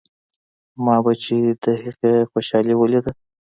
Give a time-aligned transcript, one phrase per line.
[0.83, 3.11] ما به چې د هغې خوشالي وليده.